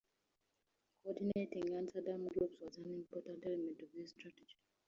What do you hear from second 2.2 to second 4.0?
groups was an important element of